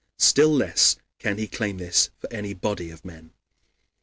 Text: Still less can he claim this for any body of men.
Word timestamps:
Still 0.17 0.51
less 0.51 0.95
can 1.19 1.37
he 1.37 1.45
claim 1.47 1.77
this 1.77 2.09
for 2.17 2.33
any 2.33 2.55
body 2.55 2.89
of 2.89 3.05
men. 3.05 3.33